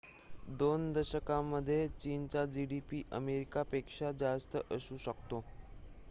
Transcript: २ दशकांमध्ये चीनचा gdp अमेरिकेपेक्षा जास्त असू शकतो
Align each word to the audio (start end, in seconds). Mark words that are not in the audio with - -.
२ 0.51 0.91
दशकांमध्ये 0.93 1.87
चीनचा 1.95 2.43
gdp 2.55 3.01
अमेरिकेपेक्षा 3.11 4.11
जास्त 4.19 4.57
असू 4.71 4.97
शकतो 4.99 5.43